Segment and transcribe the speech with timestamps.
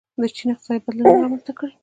[0.37, 1.71] چین اقتصادي بدلونونه رامنځته کړي.